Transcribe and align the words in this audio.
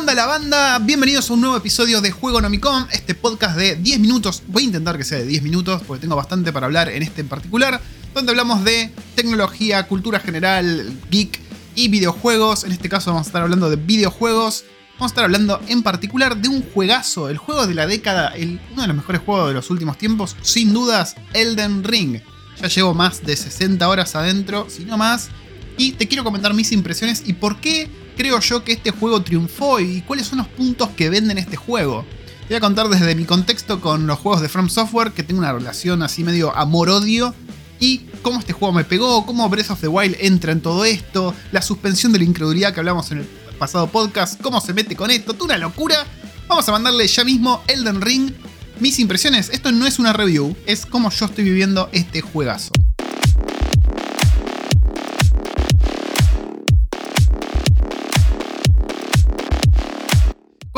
anda 0.00 0.14
la 0.14 0.24
banda? 0.24 0.78
Bienvenidos 0.78 1.28
a 1.28 1.34
un 1.34 1.42
nuevo 1.42 1.58
episodio 1.58 2.00
de 2.00 2.10
Juego 2.10 2.40
Nomicom, 2.40 2.86
este 2.90 3.14
podcast 3.14 3.54
de 3.54 3.76
10 3.76 4.00
minutos. 4.00 4.42
Voy 4.46 4.62
a 4.62 4.66
intentar 4.66 4.96
que 4.96 5.04
sea 5.04 5.18
de 5.18 5.26
10 5.26 5.42
minutos 5.42 5.82
porque 5.86 6.00
tengo 6.00 6.16
bastante 6.16 6.54
para 6.54 6.64
hablar 6.64 6.88
en 6.88 7.02
este 7.02 7.20
en 7.20 7.28
particular, 7.28 7.82
donde 8.14 8.32
hablamos 8.32 8.64
de 8.64 8.90
tecnología, 9.14 9.86
cultura 9.86 10.18
general, 10.18 10.90
geek 11.10 11.38
y 11.74 11.88
videojuegos. 11.88 12.64
En 12.64 12.72
este 12.72 12.88
caso 12.88 13.10
vamos 13.10 13.26
a 13.26 13.28
estar 13.28 13.42
hablando 13.42 13.68
de 13.68 13.76
videojuegos. 13.76 14.64
Vamos 14.94 15.10
a 15.10 15.12
estar 15.12 15.24
hablando 15.24 15.60
en 15.68 15.82
particular 15.82 16.34
de 16.34 16.48
un 16.48 16.62
juegazo, 16.62 17.28
el 17.28 17.36
juego 17.36 17.66
de 17.66 17.74
la 17.74 17.86
década, 17.86 18.32
uno 18.72 18.80
de 18.80 18.88
los 18.88 18.96
mejores 18.96 19.20
juegos 19.20 19.48
de 19.48 19.54
los 19.54 19.68
últimos 19.68 19.98
tiempos, 19.98 20.34
sin 20.40 20.72
dudas, 20.72 21.14
Elden 21.34 21.84
Ring. 21.84 22.22
Ya 22.58 22.68
llevo 22.68 22.94
más 22.94 23.22
de 23.22 23.36
60 23.36 23.86
horas 23.86 24.16
adentro, 24.16 24.66
si 24.70 24.86
no 24.86 24.96
más, 24.96 25.28
y 25.76 25.92
te 25.92 26.08
quiero 26.08 26.24
comentar 26.24 26.54
mis 26.54 26.72
impresiones 26.72 27.22
y 27.26 27.34
por 27.34 27.60
qué 27.60 27.90
creo 28.20 28.38
yo 28.38 28.62
que 28.62 28.72
este 28.72 28.90
juego 28.90 29.22
triunfó 29.22 29.80
y 29.80 30.02
cuáles 30.02 30.26
son 30.26 30.40
los 30.40 30.46
puntos 30.48 30.90
que 30.90 31.08
venden 31.08 31.38
este 31.38 31.56
juego. 31.56 32.04
Voy 32.48 32.54
a 32.54 32.60
contar 32.60 32.86
desde 32.90 33.14
mi 33.14 33.24
contexto 33.24 33.80
con 33.80 34.06
los 34.06 34.18
juegos 34.18 34.42
de 34.42 34.50
From 34.50 34.68
Software, 34.68 35.12
que 35.12 35.22
tengo 35.22 35.40
una 35.40 35.54
relación 35.54 36.02
así 36.02 36.22
medio 36.22 36.54
amor-odio, 36.54 37.34
y 37.78 38.02
cómo 38.20 38.40
este 38.40 38.52
juego 38.52 38.74
me 38.74 38.84
pegó, 38.84 39.24
cómo 39.24 39.48
Breath 39.48 39.70
of 39.70 39.80
the 39.80 39.88
Wild 39.88 40.16
entra 40.20 40.52
en 40.52 40.60
todo 40.60 40.84
esto, 40.84 41.34
la 41.50 41.62
suspensión 41.62 42.12
de 42.12 42.18
la 42.18 42.26
incredulidad 42.26 42.74
que 42.74 42.80
hablamos 42.80 43.10
en 43.10 43.20
el 43.20 43.24
pasado 43.58 43.86
podcast, 43.86 44.38
cómo 44.42 44.60
se 44.60 44.74
mete 44.74 44.94
con 44.94 45.10
esto, 45.10 45.32
toda 45.32 45.46
una 45.46 45.56
locura. 45.56 46.04
Vamos 46.46 46.68
a 46.68 46.72
mandarle 46.72 47.06
ya 47.06 47.24
mismo 47.24 47.62
Elden 47.68 48.02
Ring. 48.02 48.32
Mis 48.80 48.98
impresiones, 48.98 49.48
esto 49.48 49.72
no 49.72 49.86
es 49.86 49.98
una 49.98 50.12
review, 50.12 50.54
es 50.66 50.84
cómo 50.84 51.10
yo 51.10 51.24
estoy 51.24 51.44
viviendo 51.44 51.88
este 51.92 52.20
juegazo. 52.20 52.69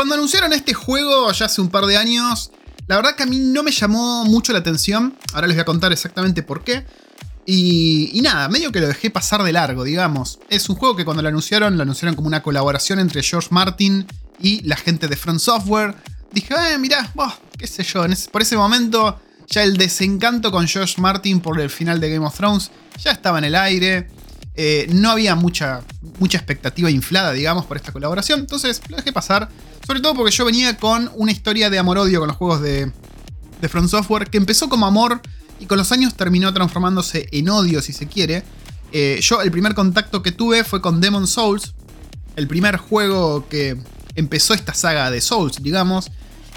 Cuando 0.03 0.17
anunciaron 0.17 0.53
este 0.53 0.75
juego 0.75 1.31
ya 1.31 1.47
hace 1.47 1.61
un 1.61 1.69
par 1.69 1.87
de 1.87 1.97
años, 1.97 2.51
la 2.89 2.97
verdad 2.97 3.15
que 3.15 3.23
a 3.23 3.27
mí 3.27 3.39
no 3.39 3.63
me 3.63 3.71
llamó 3.71 4.25
mucho 4.25 4.53
la 4.53 4.59
atención. 4.59 5.17
Ahora 5.33 5.47
les 5.47 5.55
voy 5.55 5.61
a 5.63 5.65
contar 5.65 5.93
exactamente 5.93 6.43
por 6.43 6.65
qué. 6.65 6.85
Y, 7.47 8.19
nada, 8.21 8.49
medio 8.49 8.73
que 8.73 8.81
lo 8.81 8.89
dejé 8.89 9.11
pasar 9.11 9.45
de 9.45 9.53
largo, 9.53 9.85
digamos. 9.85 10.41
Es 10.51 10.69
un 10.69 10.75
juego 10.75 10.97
que 10.97 11.05
cuando 11.05 11.23
lo 11.23 11.29
anunciaron, 11.29 11.77
lo 11.77 11.85
anunciaron 11.85 12.17
como 12.17 12.27
una 12.27 12.43
colaboración 12.43 12.99
entre 12.99 13.23
George 13.23 13.51
Martin 13.53 14.05
y 14.41 14.63
la 14.63 14.75
gente 14.75 15.07
de 15.07 15.15
Front 15.15 15.39
Software. 15.39 15.95
Dije, 16.33 16.53
eh, 16.53 16.79
mirá, 16.79 17.09
qué 17.57 17.69
sé 17.69 17.85
yo, 17.85 18.05
por 18.33 18.43
ese 18.43 18.57
momento 18.57 19.21
ya 19.47 19.63
el 19.63 19.77
desencanto 19.77 20.51
con 20.51 20.67
George 20.67 21.01
Martin 21.01 21.39
por 21.39 21.61
el 21.61 21.71
final 21.71 22.01
de 22.01 22.11
Game 22.11 22.27
of 22.27 22.37
Thrones 22.37 22.73
ya 23.01 23.13
estaba 23.13 23.39
en 23.39 23.45
el 23.45 23.55
aire. 23.55 24.09
Eh, 24.55 24.87
no 24.93 25.11
había 25.11 25.35
mucha, 25.35 25.83
mucha 26.19 26.39
expectativa 26.39 26.91
inflada, 26.91 27.33
digamos, 27.33 27.67
por 27.67 27.77
esta 27.77 27.93
colaboración. 27.93 28.41
Entonces 28.41 28.81
lo 28.89 28.97
dejé 28.97 29.13
pasar. 29.13 29.49
Sobre 29.87 30.01
todo 30.01 30.15
porque 30.15 30.31
yo 30.31 30.45
venía 30.45 30.77
con 30.77 31.11
una 31.15 31.33
historia 31.33 31.71
de 31.71 31.79
amor-odio 31.79 32.21
con 32.21 32.29
los 32.29 32.37
juegos 32.37 32.61
de, 32.61 32.93
de 33.61 33.69
Front 33.69 33.89
Software, 33.89 34.29
que 34.29 34.39
empezó 34.39 34.69
como 34.69 34.87
amor 34.87 35.21
y 35.59 35.67
con 35.67 35.79
los 35.79 35.93
años 35.93 36.15
terminó 36.15 36.53
transformándose 36.53 37.29
en 37.31 37.49
odio, 37.49 37.81
si 37.81 37.93
se 37.93 38.07
quiere. 38.07 38.43
Eh, 38.93 39.21
yo 39.23 39.41
el 39.41 39.51
primer 39.51 39.75
contacto 39.75 40.23
que 40.23 40.33
tuve 40.33 40.65
fue 40.65 40.83
con 40.83 41.01
Demon 41.01 41.27
Souls, 41.27 41.73
el 42.37 42.49
primer 42.49 42.77
juego 42.77 43.49
que 43.49 43.77
empezó 44.17 44.55
esta 44.55 44.75
saga 44.75 45.11
de 45.11 45.21
Souls, 45.21 45.63
digamos, 45.63 46.11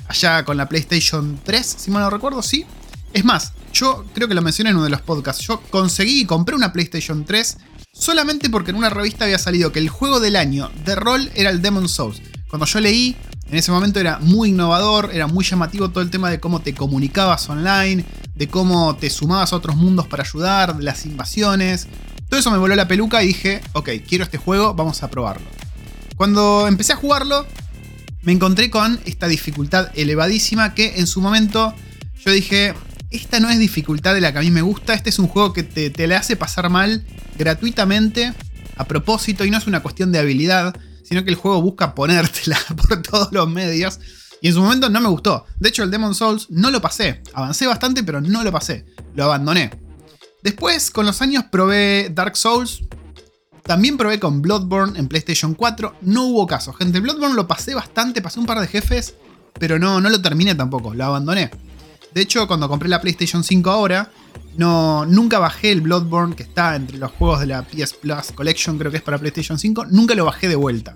allá 0.07 0.43
con 0.43 0.57
la 0.57 0.67
PlayStation 0.67 1.39
3, 1.43 1.75
si 1.77 1.91
mal 1.91 2.01
no 2.01 2.09
recuerdo, 2.09 2.41
sí. 2.41 2.65
Es 3.13 3.23
más, 3.23 3.53
yo 3.71 4.05
creo 4.13 4.27
que 4.27 4.33
lo 4.33 4.41
mencioné 4.41 4.71
en 4.71 4.77
uno 4.77 4.85
de 4.85 4.89
los 4.89 5.01
podcasts, 5.01 5.45
yo 5.45 5.61
conseguí 5.69 6.21
y 6.21 6.25
compré 6.25 6.55
una 6.55 6.73
PlayStation 6.73 7.23
3 7.25 7.57
solamente 7.97 8.49
porque 8.49 8.71
en 8.71 8.77
una 8.77 8.89
revista 8.89 9.25
había 9.25 9.39
salido 9.39 9.71
que 9.71 9.79
el 9.79 9.89
juego 9.89 10.19
del 10.19 10.35
año 10.35 10.71
de 10.83 10.95
rol 10.95 11.31
era 11.35 11.49
el 11.49 11.61
Demon 11.61 11.87
Souls. 11.87 12.21
Cuando 12.49 12.65
yo 12.65 12.79
leí, 12.79 13.15
en 13.49 13.57
ese 13.57 13.71
momento 13.71 13.99
era 13.99 14.19
muy 14.19 14.49
innovador, 14.49 15.11
era 15.13 15.27
muy 15.27 15.45
llamativo 15.45 15.89
todo 15.89 16.03
el 16.03 16.09
tema 16.09 16.29
de 16.29 16.39
cómo 16.39 16.61
te 16.61 16.73
comunicabas 16.73 17.49
online, 17.49 18.05
de 18.35 18.47
cómo 18.47 18.95
te 18.95 19.09
sumabas 19.09 19.53
a 19.53 19.55
otros 19.55 19.75
mundos 19.75 20.07
para 20.07 20.23
ayudar, 20.23 20.75
de 20.75 20.83
las 20.83 21.05
invasiones. 21.05 21.87
Todo 22.29 22.39
eso 22.39 22.51
me 22.51 22.57
voló 22.57 22.75
la 22.75 22.87
peluca 22.87 23.23
y 23.23 23.27
dije, 23.27 23.61
ok, 23.73 23.89
quiero 24.07 24.23
este 24.23 24.37
juego, 24.37 24.73
vamos 24.73 25.01
a 25.03 25.09
probarlo. 25.09 25.47
Cuando 26.17 26.67
empecé 26.67 26.93
a 26.93 26.97
jugarlo, 26.97 27.45
me 28.23 28.31
encontré 28.31 28.69
con 28.69 28.99
esta 29.05 29.27
dificultad 29.27 29.89
elevadísima 29.95 30.73
que 30.73 30.99
en 30.99 31.07
su 31.07 31.21
momento 31.21 31.73
yo 32.25 32.31
dije, 32.31 32.73
esta 33.15 33.39
no 33.39 33.49
es 33.49 33.59
dificultad 33.59 34.13
de 34.13 34.21
la 34.21 34.31
que 34.31 34.39
a 34.39 34.41
mí 34.41 34.51
me 34.51 34.61
gusta, 34.61 34.93
este 34.93 35.09
es 35.09 35.19
un 35.19 35.27
juego 35.27 35.53
que 35.53 35.63
te, 35.63 35.89
te 35.89 36.07
le 36.07 36.15
hace 36.15 36.35
pasar 36.35 36.69
mal 36.69 37.05
gratuitamente, 37.37 38.33
a 38.75 38.85
propósito, 38.85 39.45
y 39.45 39.51
no 39.51 39.57
es 39.57 39.67
una 39.67 39.81
cuestión 39.81 40.11
de 40.11 40.19
habilidad, 40.19 40.75
sino 41.03 41.23
que 41.23 41.29
el 41.29 41.35
juego 41.35 41.61
busca 41.61 41.95
ponértela 41.95 42.57
por 42.75 43.01
todos 43.01 43.31
los 43.31 43.49
medios. 43.49 43.99
Y 44.41 44.49
en 44.49 44.53
su 44.53 44.61
momento 44.61 44.89
no 44.89 45.01
me 45.01 45.07
gustó. 45.07 45.45
De 45.59 45.69
hecho, 45.69 45.83
el 45.83 45.91
Demon 45.91 46.13
Souls 46.13 46.47
no 46.49 46.69
lo 46.69 46.81
pasé. 46.81 47.21
Avancé 47.33 47.67
bastante, 47.67 48.03
pero 48.03 48.21
no 48.21 48.43
lo 48.43 48.51
pasé. 48.51 48.85
Lo 49.15 49.23
abandoné. 49.23 49.71
Después, 50.43 50.91
con 50.91 51.05
los 51.05 51.21
años, 51.21 51.45
probé 51.51 52.11
Dark 52.13 52.37
Souls. 52.37 52.83
También 53.63 53.97
probé 53.97 54.19
con 54.19 54.41
Bloodborne 54.41 54.99
en 54.99 55.07
PlayStation 55.07 55.55
4. 55.55 55.95
No 56.01 56.25
hubo 56.25 56.45
caso. 56.45 56.73
Gente, 56.73 56.99
Bloodborne 56.99 57.35
lo 57.35 57.47
pasé 57.47 57.73
bastante, 57.73 58.21
pasé 58.21 58.39
un 58.39 58.45
par 58.45 58.59
de 58.59 58.67
jefes, 58.67 59.15
pero 59.59 59.79
no, 59.79 59.99
no 59.99 60.09
lo 60.09 60.21
terminé 60.21 60.53
tampoco. 60.53 60.93
Lo 60.93 61.05
abandoné. 61.05 61.49
De 62.15 62.21
hecho, 62.21 62.47
cuando 62.47 62.69
compré 62.69 62.87
la 62.87 63.01
PlayStation 63.01 63.43
5 63.43 63.69
ahora, 63.69 64.09
no, 64.55 65.05
nunca 65.05 65.37
bajé 65.37 65.73
el 65.73 65.81
Bloodborne 65.81 66.33
que 66.33 66.43
está 66.43 66.77
entre 66.77 66.97
los 66.97 67.11
juegos 67.11 67.41
de 67.41 67.47
la 67.47 67.63
PS 67.63 67.93
Plus 67.95 68.31
Collection, 68.33 68.77
creo 68.77 68.89
que 68.89 68.97
es 68.97 69.03
para 69.03 69.17
PlayStation 69.17 69.59
5. 69.59 69.87
Nunca 69.87 70.15
lo 70.15 70.23
bajé 70.23 70.47
de 70.47 70.55
vuelta. 70.55 70.95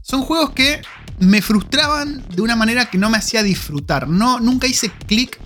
Son 0.00 0.22
juegos 0.22 0.52
que 0.52 0.80
me 1.18 1.42
frustraban 1.42 2.24
de 2.34 2.40
una 2.40 2.56
manera 2.56 2.86
que 2.86 2.96
no 2.96 3.10
me 3.10 3.18
hacía 3.18 3.42
disfrutar. 3.42 4.08
No, 4.08 4.40
nunca 4.40 4.66
hice 4.66 4.90
clic 5.06 5.38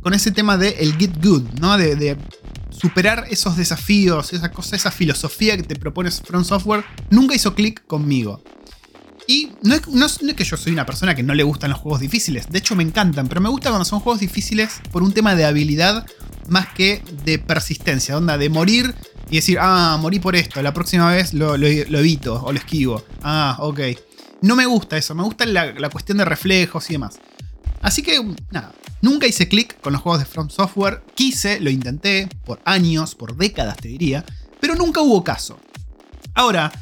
con 0.00 0.12
ese 0.12 0.32
tema 0.32 0.56
de 0.56 0.70
el 0.80 0.96
get 0.96 1.24
good, 1.24 1.44
¿no? 1.60 1.78
De, 1.78 2.18
superar 2.70 3.26
esos 3.30 3.56
desafíos, 3.56 4.32
esa 4.32 4.50
cosa, 4.50 4.74
esa 4.74 4.90
filosofía 4.90 5.56
que 5.56 5.62
te 5.62 5.76
propones 5.76 6.20
From 6.20 6.44
Software. 6.44 6.84
Nunca 7.10 7.36
hizo 7.36 7.54
clic 7.54 7.86
conmigo. 7.86 8.42
Y 9.26 9.52
no 9.62 9.74
es, 9.74 10.18
que 10.36 10.44
yo 10.44 10.56
soy 10.56 10.72
una 10.72 10.84
persona 10.84 11.14
que 11.14 11.22
no 11.22 11.34
le 11.34 11.42
gustan 11.42 11.70
los 11.70 11.78
juegos 11.78 12.00
difíciles, 12.00 12.50
de 12.50 12.58
hecho 12.58 12.76
me 12.76 12.82
encantan, 12.82 13.26
pero 13.26 13.40
me 13.40 13.48
gusta 13.48 13.70
cuando 13.70 13.84
son 13.84 14.00
juegos 14.00 14.20
difíciles 14.20 14.80
por 14.92 15.02
un 15.02 15.12
tema 15.12 15.34
de 15.34 15.44
habilidad 15.46 16.06
más 16.48 16.68
que 16.74 17.02
de 17.24 17.38
persistencia, 17.38 18.16
onda 18.16 18.36
de 18.36 18.50
morir 18.50 18.94
y 19.30 19.36
decir, 19.36 19.58
ah, 19.60 19.96
morí 19.98 20.18
por 20.18 20.36
esto, 20.36 20.60
la 20.60 20.74
próxima 20.74 21.10
vez 21.10 21.32
lo, 21.32 21.54
evito 21.54 22.42
o 22.44 22.52
lo 22.52 22.58
esquivo. 22.58 23.02
Ah, 23.22 23.56
ok. 23.60 23.80
No 24.42 24.56
me 24.56 24.66
gusta 24.66 24.98
eso, 24.98 25.14
me 25.14 25.22
gusta 25.22 25.46
la, 25.46 25.72
la 25.72 25.88
cuestión 25.88 26.18
de 26.18 26.26
reflejos 26.26 26.90
y 26.90 26.94
demás. 26.94 27.18
Así 27.80 28.02
que, 28.02 28.22
nada, 28.50 28.74
nunca 29.00 29.26
hice 29.26 29.48
clic 29.48 29.80
con 29.80 29.94
los 29.94 30.02
juegos 30.02 30.20
de 30.20 30.26
From 30.26 30.50
Software, 30.50 31.02
quise, 31.14 31.60
lo 31.60 31.70
intenté, 31.70 32.28
por 32.44 32.60
años, 32.64 33.14
por 33.14 33.36
décadas 33.36 33.78
te 33.78 33.88
diría, 33.88 34.24
pero 34.60 34.74
nunca 34.74 35.00
hubo 35.00 35.24
caso. 35.24 35.58
Ahora, 36.34 36.72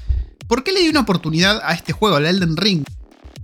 ¿Por 0.46 0.64
qué 0.64 0.72
le 0.72 0.80
di 0.80 0.88
una 0.88 1.00
oportunidad 1.00 1.60
a 1.64 1.72
este 1.72 1.92
juego, 1.92 2.16
al 2.16 2.26
Elden 2.26 2.56
Ring? 2.56 2.84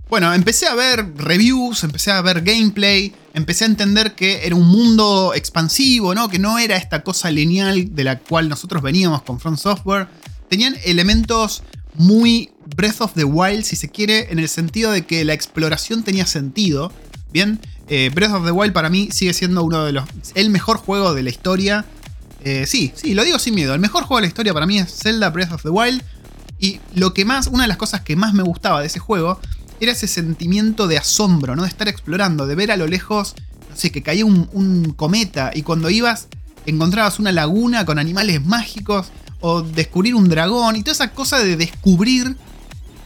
Bueno, 0.09 0.33
empecé 0.33 0.65
a 0.65 0.73
ver 0.73 1.13
reviews, 1.17 1.83
empecé 1.83 2.11
a 2.11 2.21
ver 2.21 2.41
gameplay, 2.41 3.13
empecé 3.35 3.65
a 3.65 3.67
entender 3.67 4.15
que 4.15 4.45
era 4.45 4.55
un 4.55 4.67
mundo 4.67 5.33
expansivo, 5.35 6.15
¿no? 6.15 6.29
Que 6.29 6.39
no 6.39 6.57
era 6.57 6.77
esta 6.77 7.03
cosa 7.03 7.29
lineal 7.29 7.93
de 7.93 8.03
la 8.03 8.17
cual 8.17 8.49
nosotros 8.49 8.81
veníamos 8.81 9.21
con 9.21 9.39
Front 9.39 9.59
Software. 9.59 10.07
Tenían 10.49 10.75
elementos 10.83 11.61
muy 11.93 12.49
Breath 12.75 13.01
of 13.01 13.13
the 13.13 13.23
Wild, 13.23 13.63
si 13.63 13.75
se 13.75 13.89
quiere, 13.89 14.31
en 14.31 14.39
el 14.39 14.49
sentido 14.49 14.91
de 14.91 15.05
que 15.05 15.23
la 15.25 15.33
exploración 15.33 16.01
tenía 16.01 16.25
sentido. 16.25 16.91
Bien, 17.31 17.59
eh, 17.87 18.09
Breath 18.13 18.33
of 18.33 18.45
the 18.45 18.51
Wild 18.51 18.73
para 18.73 18.89
mí 18.89 19.09
sigue 19.11 19.33
siendo 19.33 19.63
uno 19.63 19.85
de 19.85 19.91
los. 19.91 20.05
el 20.33 20.49
mejor 20.49 20.77
juego 20.77 21.13
de 21.13 21.21
la 21.21 21.29
historia. 21.29 21.85
Eh, 22.43 22.65
sí, 22.65 22.91
sí, 22.95 23.13
lo 23.13 23.23
digo 23.23 23.37
sin 23.37 23.53
miedo. 23.53 23.75
El 23.75 23.79
mejor 23.79 24.05
juego 24.05 24.17
de 24.17 24.21
la 24.23 24.27
historia 24.27 24.53
para 24.53 24.65
mí 24.65 24.79
es 24.79 24.91
Zelda 24.91 25.29
Breath 25.29 25.51
of 25.51 25.61
the 25.61 25.69
Wild. 25.69 26.01
Y 26.59 26.79
lo 26.93 27.13
que 27.13 27.25
más, 27.25 27.47
una 27.47 27.63
de 27.63 27.69
las 27.69 27.77
cosas 27.77 28.01
que 28.01 28.15
más 28.15 28.33
me 28.33 28.43
gustaba 28.43 28.81
de 28.81 28.87
ese 28.87 28.99
juego 28.99 29.39
era 29.79 29.93
ese 29.93 30.07
sentimiento 30.07 30.87
de 30.87 30.97
asombro, 30.97 31.55
¿no? 31.55 31.63
De 31.63 31.69
estar 31.69 31.87
explorando, 31.87 32.45
de 32.47 32.55
ver 32.55 32.71
a 32.71 32.77
lo 32.77 32.87
lejos, 32.87 33.35
no 33.69 33.75
sé, 33.75 33.91
que 33.91 34.03
caía 34.03 34.25
un, 34.25 34.93
cometa 34.95 35.51
y 35.53 35.63
cuando 35.63 35.89
ibas 35.89 36.27
encontrabas 36.65 37.19
una 37.19 37.31
laguna 37.31 37.85
con 37.85 37.97
animales 37.97 38.45
mágicos 38.45 39.07
o 39.39 39.61
descubrir 39.61 40.13
un 40.13 40.27
dragón 40.27 40.75
y 40.75 40.81
toda 40.81 40.91
esa 40.91 41.11
cosa 41.11 41.39
de 41.39 41.55
descubrir 41.55 42.35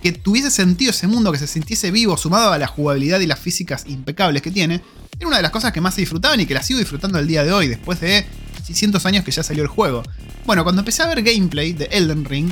que 0.02 0.12
tuviese 0.12 0.52
sentido 0.52 0.90
ese 0.90 1.08
mundo, 1.08 1.32
que 1.32 1.38
se 1.38 1.48
sintiese 1.48 1.92
vivo, 1.92 2.18
sumado 2.18 2.52
a 2.52 2.58
la 2.58 2.68
jugabilidad 2.68 3.20
y 3.22 3.28
las 3.28 3.40
físicas 3.40 3.86
impecables 3.88 4.42
que 4.42 4.52
tiene, 4.52 4.82
era 5.18 5.28
una 5.28 5.38
de 5.38 5.44
las 5.44 5.52
cosas 5.52 5.72
que 5.72 5.80
más 5.80 5.94
se 5.94 6.02
disfrutaban 6.02 6.40
y 6.42 6.46
que 6.46 6.54
la 6.54 6.64
sigo 6.64 6.80
disfrutando 6.80 7.20
el 7.20 7.28
día 7.28 7.46
de 7.46 7.54
hoy, 7.54 7.68
después 7.68 8.02
de 8.02 8.26
cientos 8.66 9.06
años 9.06 9.24
que 9.24 9.32
ya 9.32 9.44
salió 9.44 9.64
el 9.64 9.70
juego. 9.70 10.04
Bueno, 10.46 10.64
cuando 10.64 10.82
empecé 10.82 11.04
a 11.04 11.08
ver 11.08 11.22
gameplay 11.22 11.72
de 11.72 11.86
Elden 11.86 12.26
Ring, 12.26 12.52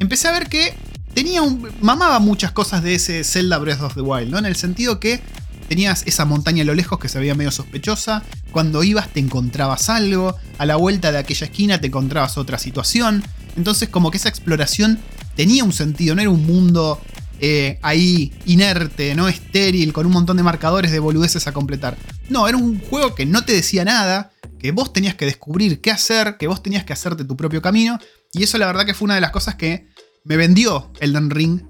empecé 0.00 0.26
a 0.26 0.32
ver 0.32 0.48
que 0.48 0.74
tenía 1.14 1.42
un, 1.42 1.68
mamaba 1.80 2.18
muchas 2.18 2.50
cosas 2.50 2.82
de 2.82 2.96
ese 2.96 3.22
Zelda 3.22 3.58
Breath 3.58 3.82
of 3.82 3.94
the 3.94 4.00
Wild, 4.00 4.30
¿no? 4.30 4.38
En 4.38 4.46
el 4.46 4.56
sentido 4.56 4.98
que 4.98 5.20
tenías 5.68 6.02
esa 6.06 6.24
montaña 6.24 6.62
a 6.62 6.66
lo 6.66 6.74
lejos 6.74 6.98
que 6.98 7.08
se 7.08 7.20
veía 7.20 7.36
medio 7.36 7.52
sospechosa, 7.52 8.24
cuando 8.50 8.82
ibas 8.82 9.12
te 9.12 9.20
encontrabas 9.20 9.88
algo, 9.88 10.36
a 10.58 10.66
la 10.66 10.74
vuelta 10.74 11.12
de 11.12 11.18
aquella 11.18 11.46
esquina 11.46 11.80
te 11.80 11.86
encontrabas 11.86 12.38
otra 12.38 12.58
situación, 12.58 13.22
entonces 13.56 13.88
como 13.88 14.10
que 14.10 14.16
esa 14.16 14.28
exploración 14.28 14.98
tenía 15.36 15.62
un 15.62 15.72
sentido, 15.72 16.16
no 16.16 16.22
era 16.22 16.30
un 16.30 16.44
mundo 16.44 17.00
eh, 17.40 17.78
ahí 17.82 18.32
inerte, 18.46 19.14
¿no? 19.14 19.28
Estéril, 19.28 19.92
con 19.92 20.06
un 20.06 20.12
montón 20.12 20.36
de 20.36 20.42
marcadores 20.42 20.90
de 20.90 20.98
boludeces 20.98 21.46
a 21.46 21.52
completar. 21.52 21.96
No, 22.28 22.48
era 22.48 22.56
un 22.56 22.80
juego 22.80 23.14
que 23.14 23.26
no 23.26 23.44
te 23.44 23.52
decía 23.52 23.84
nada, 23.84 24.32
que 24.58 24.72
vos 24.72 24.92
tenías 24.92 25.14
que 25.14 25.24
descubrir 25.24 25.80
qué 25.80 25.90
hacer, 25.90 26.36
que 26.36 26.46
vos 26.48 26.62
tenías 26.62 26.84
que 26.84 26.92
hacerte 26.92 27.24
tu 27.24 27.36
propio 27.36 27.62
camino. 27.62 27.98
Y 28.32 28.42
eso 28.42 28.58
la 28.58 28.66
verdad 28.66 28.84
que 28.84 28.94
fue 28.94 29.06
una 29.06 29.14
de 29.14 29.20
las 29.20 29.30
cosas 29.30 29.54
que 29.54 29.88
me 30.24 30.36
vendió 30.36 30.90
Elden 31.00 31.30
Ring. 31.30 31.62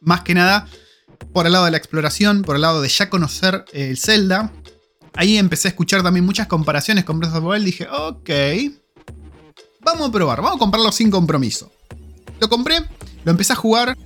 Más 0.00 0.22
que 0.22 0.34
nada 0.34 0.66
por 1.32 1.46
el 1.46 1.52
lado 1.52 1.66
de 1.66 1.70
la 1.70 1.76
exploración, 1.76 2.42
por 2.42 2.56
el 2.56 2.62
lado 2.62 2.80
de 2.80 2.88
ya 2.88 3.10
conocer 3.10 3.64
el 3.72 3.98
Zelda. 3.98 4.52
Ahí 5.14 5.36
empecé 5.36 5.68
a 5.68 5.70
escuchar 5.70 6.02
también 6.02 6.24
muchas 6.24 6.46
comparaciones 6.46 7.04
con 7.04 7.18
Breath 7.18 7.34
of 7.34 7.40
the 7.40 7.46
Wild. 7.46 7.64
Dije, 7.64 7.88
ok, 7.90 8.30
vamos 9.80 10.08
a 10.08 10.12
probar, 10.12 10.40
vamos 10.40 10.56
a 10.56 10.58
comprarlo 10.58 10.92
sin 10.92 11.10
compromiso. 11.10 11.70
Lo 12.40 12.48
compré, 12.48 12.84
lo 13.24 13.30
empecé 13.30 13.52
a 13.52 13.56
jugar 13.56 13.96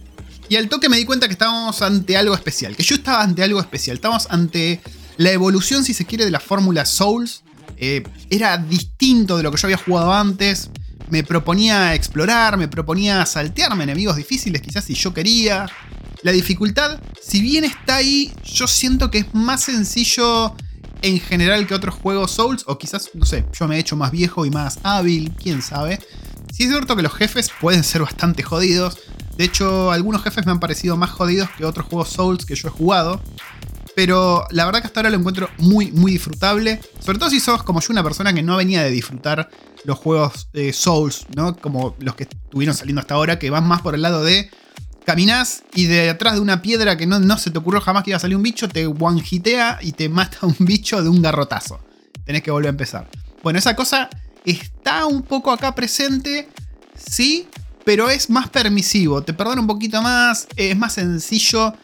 y 0.49 0.56
al 0.56 0.69
toque 0.69 0.88
me 0.88 0.97
di 0.97 1.05
cuenta 1.05 1.26
que 1.26 1.32
estábamos 1.32 1.81
ante 1.82 2.17
algo 2.17 2.35
especial, 2.35 2.76
que 2.76 2.82
yo 2.82 2.97
estaba 2.97 3.23
ante 3.23 3.43
algo 3.43 3.61
especial, 3.61 3.97
estábamos 3.97 4.26
ante 4.31 4.81
la 5.17 5.31
evolución, 5.31 5.85
si 5.85 5.94
se 5.94 6.05
quiere, 6.05 6.25
de 6.25 6.31
la 6.31 6.40
fórmula 6.40 6.85
Souls. 6.85 7.43
Eh, 7.76 8.05
era 8.31 8.56
distinto 8.58 9.37
de 9.37 9.43
lo 9.43 9.50
que 9.50 9.56
yo 9.56 9.67
había 9.67 9.79
jugado 9.79 10.12
antes. 10.12 10.70
Me 11.09 11.23
proponía 11.23 11.95
explorar, 11.95 12.56
me 12.56 12.69
proponía 12.69 13.25
saltearme 13.27 13.85
enemigos 13.85 14.17
difíciles, 14.17 14.62
quizás 14.62 14.85
si 14.85 14.95
yo 14.95 15.12
quería. 15.12 15.67
La 16.23 16.33
dificultad, 16.33 17.01
si 17.21 17.43
bien 17.43 17.65
está 17.65 17.97
ahí, 17.97 18.33
yo 18.45 18.67
siento 18.67 19.11
que 19.11 19.19
es 19.19 19.35
más 19.35 19.62
sencillo 19.65 20.55
en 21.03 21.21
general 21.21 21.67
que 21.67 21.75
otros 21.75 21.95
juegos 21.95 22.31
Souls, 22.31 22.65
o 22.67 22.79
quizás, 22.79 23.11
no 23.12 23.27
sé, 23.27 23.45
yo 23.53 23.69
me 23.69 23.77
he 23.77 23.79
hecho 23.79 23.95
más 23.95 24.11
viejo 24.11 24.47
y 24.47 24.51
más 24.51 24.79
hábil, 24.83 25.33
quién 25.33 25.61
sabe. 25.61 25.99
Sí 26.51 26.62
es 26.62 26.71
cierto 26.71 26.97
que 26.97 27.03
los 27.03 27.12
jefes 27.12 27.50
pueden 27.61 27.85
ser 27.85 28.00
bastante 28.00 28.43
jodidos. 28.43 28.97
De 29.37 29.45
hecho, 29.45 29.91
algunos 29.91 30.23
jefes 30.23 30.47
me 30.47 30.53
han 30.53 30.61
parecido 30.61 30.97
más 30.97 31.11
jodidos 31.11 31.50
que 31.59 31.67
otros 31.67 31.87
juegos 31.87 32.09
Souls 32.09 32.47
que 32.47 32.55
yo 32.55 32.69
he 32.69 32.71
jugado. 32.71 33.21
Pero 33.94 34.46
la 34.50 34.64
verdad 34.64 34.81
que 34.81 34.88
hasta 34.88 35.00
ahora 35.00 35.11
lo 35.11 35.17
encuentro 35.17 35.49
muy, 35.58 35.93
muy 35.93 36.12
disfrutable. 36.12 36.81
Sobre 37.00 37.19
todo 37.19 37.31
si 37.31 37.41
sos 37.41 37.62
como 37.62 37.81
yo, 37.81 37.88
una 37.91 38.02
persona 38.02 38.32
que 38.32 38.43
no 38.43 38.56
venía 38.56 38.82
de 38.82 38.91
disfrutar 38.91 39.49
los 39.85 39.99
juegos 39.99 40.49
eh, 40.52 40.73
Souls, 40.73 41.26
¿no? 41.37 41.56
Como 41.56 41.94
los 42.00 42.14
que 42.14 42.25
estuvieron 42.25 42.75
saliendo 42.75 43.00
hasta 43.00 43.14
ahora, 43.14 43.38
que 43.38 43.50
van 43.50 43.67
más 43.67 43.82
por 43.82 43.94
el 43.94 44.02
lado 44.02 44.25
de 44.25 44.50
caminás 45.05 45.62
y 45.75 45.85
de 45.87 46.11
atrás 46.11 46.35
de 46.35 46.41
una 46.41 46.62
piedra 46.62 46.96
que 46.96 47.06
no, 47.06 47.19
no 47.20 47.38
se 47.38 47.50
te 47.50 47.58
ocurrió 47.58 47.81
jamás 47.81 48.05
que 48.05 48.11
iba 48.11 48.17
a 48.17 48.20
salir 48.20 48.37
un 48.37 48.43
bicho, 48.43 48.69
te 48.69 48.87
one-hitea 48.87 49.79
y 49.82 49.93
te 49.93 50.08
mata 50.08 50.38
un 50.43 50.56
bicho 50.58 51.02
de 51.02 51.08
un 51.08 51.23
garrotazo. 51.23 51.81
Tenés 52.25 52.43
que 52.43 52.50
volver 52.50 52.69
a 52.69 52.70
empezar. 52.70 53.08
Bueno, 53.43 53.58
esa 53.58 53.76
cosa 53.76 54.08
está 54.44 55.06
un 55.06 55.23
poco 55.23 55.52
acá 55.52 55.75
presente, 55.75 56.49
sí, 56.97 57.47
pero 57.85 58.08
es 58.08 58.31
más 58.31 58.49
permisivo. 58.49 59.23
Te 59.23 59.35
perdona 59.35 59.61
un 59.61 59.67
poquito 59.67 60.00
más, 60.02 60.49
es 60.56 60.76
más 60.76 60.94
sencillo 60.94 61.75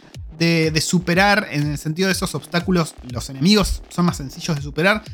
de, 0.40 0.81
superar 0.81 1.48
en 1.50 1.72
el 1.72 1.78
sentido 1.78 2.06
de 2.06 2.12
esos 2.12 2.34
obstáculos. 2.34 2.94
Los 3.10 3.28
enemigos 3.28 3.82
son 3.90 4.06
más 4.06 4.16
sencillos 4.16 4.56
de 4.56 4.62
superar 4.62 5.04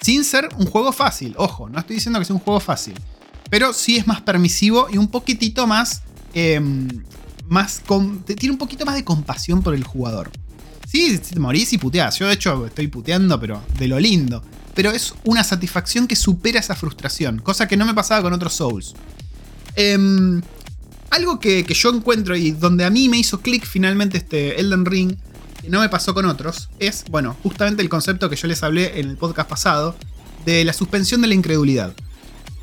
sin 0.00 0.24
ser 0.24 0.48
un 0.56 0.66
juego 0.66 0.92
fácil. 0.92 1.34
Ojo, 1.36 1.68
no 1.68 1.78
estoy 1.78 1.96
diciendo 1.96 2.18
que 2.18 2.24
sea 2.24 2.34
un 2.34 2.40
juego 2.40 2.60
fácil, 2.60 2.94
pero 3.50 3.72
sí 3.72 3.96
es 3.96 4.06
más 4.06 4.20
permisivo 4.20 4.86
y 4.90 4.96
un 4.96 5.08
poquitito 5.08 5.66
más 5.66 6.02
eh, 6.34 6.60
más 7.48 7.82
tiene 8.26 8.52
un 8.52 8.58
poquito 8.58 8.84
más 8.84 8.94
de 8.94 9.04
compasión 9.04 9.62
por 9.62 9.74
el 9.74 9.84
jugador. 9.84 10.30
Sí, 10.86 11.18
te 11.18 11.40
morís 11.40 11.72
y 11.72 11.78
puteás. 11.78 12.18
Yo 12.18 12.28
de 12.28 12.34
hecho 12.34 12.66
estoy 12.66 12.86
puteando, 12.88 13.40
pero 13.40 13.62
de 13.78 13.88
lo 13.88 13.98
lindo. 13.98 14.42
Pero 14.74 14.90
es 14.90 15.14
una 15.24 15.42
satisfacción 15.42 16.06
que 16.06 16.16
supera 16.16 16.60
esa 16.60 16.74
frustración, 16.74 17.38
cosa 17.38 17.66
que 17.66 17.76
no 17.76 17.86
me 17.86 17.94
pasaba 17.94 18.22
con 18.22 18.32
otros 18.32 18.52
Souls. 18.52 18.94
Em, 19.74 20.42
algo 21.16 21.40
que, 21.40 21.64
que, 21.64 21.74
yo 21.74 21.90
encuentro 21.90 22.36
y 22.36 22.52
donde 22.52 22.84
a 22.84 22.90
mí 22.90 23.08
me 23.08 23.18
hizo 23.18 23.40
clic 23.40 23.66
finalmente 23.66 24.18
este 24.18 24.60
Elden 24.60 24.84
Ring, 24.84 25.16
que 25.60 25.68
no 25.68 25.80
me 25.80 25.88
pasó 25.88 26.14
con 26.14 26.26
otros, 26.26 26.68
es, 26.78 27.04
bueno, 27.10 27.36
justamente 27.42 27.82
el 27.82 27.88
concepto 27.88 28.30
que 28.30 28.36
yo 28.36 28.46
les 28.46 28.62
hablé 28.62 29.00
en 29.00 29.10
el 29.10 29.16
podcast 29.16 29.48
pasado, 29.48 29.96
de 30.44 30.64
la 30.64 30.72
suspensión 30.72 31.20
de 31.22 31.26
la 31.26 31.34
incredulidad. 31.34 31.94